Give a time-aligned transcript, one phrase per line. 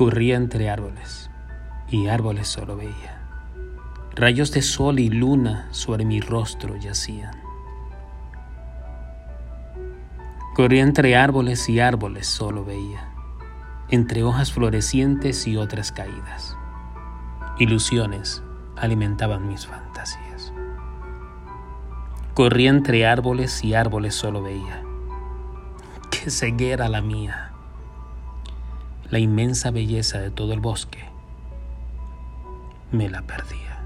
[0.00, 1.30] Corría entre árboles
[1.90, 3.20] y árboles solo veía.
[4.14, 7.38] Rayos de sol y luna sobre mi rostro yacían.
[10.54, 13.10] Corría entre árboles y árboles solo veía,
[13.90, 16.56] entre hojas florecientes y otras caídas.
[17.58, 18.42] Ilusiones
[18.76, 20.50] alimentaban mis fantasías.
[22.32, 24.82] Corría entre árboles y árboles solo veía.
[26.10, 27.49] Qué ceguera la mía
[29.10, 31.00] la inmensa belleza de todo el bosque,
[32.92, 33.79] me la perdía.